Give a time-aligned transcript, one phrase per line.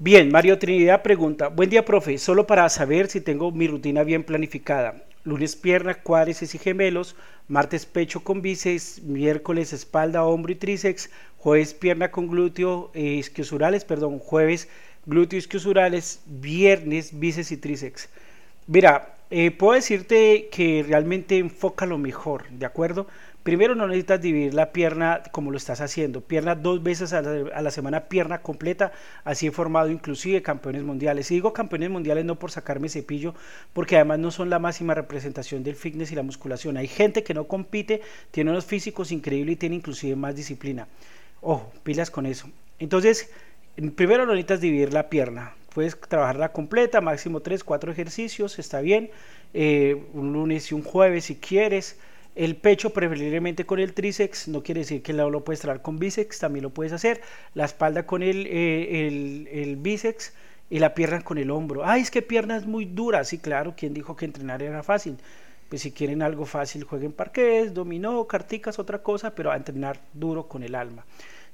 [0.00, 4.22] Bien, Mario Trinidad pregunta, buen día profe, solo para saber si tengo mi rutina bien
[4.22, 5.02] planificada.
[5.24, 7.16] Lunes pierna, cuádriceps y gemelos,
[7.48, 13.84] martes pecho con bíceps, miércoles espalda, hombro y tríceps, jueves pierna con glúteo eh, isquiosurales,
[13.84, 14.68] perdón, jueves
[15.04, 18.08] glúteo isquiosurales, viernes bíceps y tríceps.
[18.70, 23.06] Mira, eh, puedo decirte que realmente enfoca lo mejor, ¿de acuerdo?
[23.42, 27.70] Primero no necesitas dividir la pierna como lo estás haciendo, pierna dos veces a la,
[27.70, 28.92] semana, pierna completa,
[29.24, 31.30] así he formado inclusive campeones mundiales.
[31.30, 33.34] Y digo campeones mundiales no por sacarme cepillo,
[33.72, 36.76] porque además no son la máxima representación del fitness y la musculación.
[36.76, 40.88] Hay gente que no compite, tiene unos físicos increíbles y tiene inclusive más disciplina.
[41.40, 42.50] Ojo, pilas con eso.
[42.78, 43.30] Entonces,
[43.96, 49.10] primero no necesitas dividir la pierna, puedes trabajarla completa, máximo 3, 4 ejercicios, está bien,
[49.54, 51.98] eh, un lunes y un jueves si quieres.
[52.34, 55.82] El pecho preferiblemente con el tríceps, no quiere decir que el lado lo puedes traer
[55.82, 57.20] con bíceps, también lo puedes hacer.
[57.54, 60.32] La espalda con el, eh, el, el bíceps
[60.70, 61.84] y la pierna con el hombro.
[61.84, 63.24] Ay, es que pierna es muy dura.
[63.24, 65.16] Sí, claro, ¿quién dijo que entrenar era fácil?
[65.68, 70.48] Pues si quieren algo fácil, jueguen parqués, dominó, carticas, otra cosa, pero a entrenar duro
[70.48, 71.04] con el alma.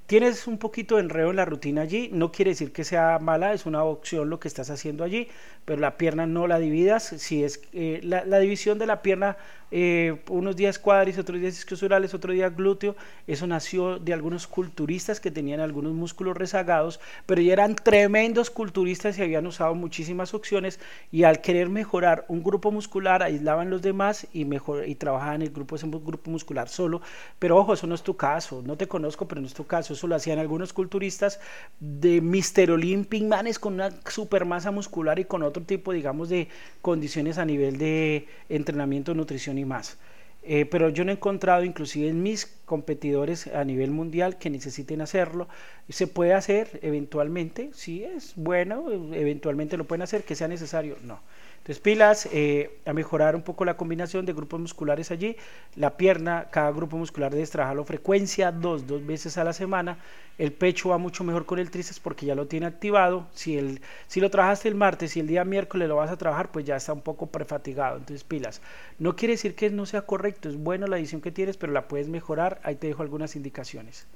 [0.07, 3.55] Tienes un poquito de enredo en la rutina allí, no quiere decir que sea mala,
[3.55, 5.29] es una opción lo que estás haciendo allí,
[5.65, 9.39] pero la pierna no la dividas, si es eh, la, división de la pierna
[9.71, 12.95] eh, unos días cuádriceps, otros días isquiosurales, otro día glúteo.
[13.27, 19.19] Eso nació de algunos culturistas que tenían algunos músculos rezagados, pero ya eran tremendos culturistas
[19.19, 20.79] y habían usado muchísimas opciones
[21.11, 25.51] y al querer mejorar un grupo muscular aislaban los demás y, mejor, y trabajaban el
[25.51, 27.01] grupo, ese grupo muscular solo.
[27.39, 29.94] Pero ojo, eso no es tu caso, no te conozco, pero no es tu caso.
[29.95, 31.41] Eso lo hacían algunos culturistas
[31.81, 32.71] de Mr.
[32.71, 36.49] Olympic Manes con una super masa muscular y con otro tipo, digamos, de
[36.83, 39.99] condiciones a nivel de entrenamiento, nutrición y más.
[40.47, 45.01] Eh, pero yo no he encontrado inclusive en mis competidores a nivel mundial que necesiten
[45.01, 45.49] hacerlo.
[45.89, 51.21] Se puede hacer eventualmente, si es bueno, eventualmente lo pueden hacer, que sea necesario, no.
[51.65, 55.35] Entonces pilas eh, a mejorar un poco la combinación de grupos musculares allí.
[55.77, 59.97] La pierna, cada grupo muscular debes trabajarlo frecuencia dos, dos veces a la semana.
[60.37, 63.27] El pecho va mucho mejor con el tríceps porque ya lo tiene activado.
[63.33, 66.53] Si, el, si lo trabajaste el martes y el día miércoles lo vas a trabajar,
[66.53, 67.97] pues ya está un poco prefatigado.
[67.97, 68.61] Entonces pilas.
[68.99, 71.89] No quiere decir que no sea correcto, es bueno la edición que tienes, pero la
[71.89, 72.54] puedes mejorar.
[72.63, 74.07] Ahí te dejo algunas indicaciones.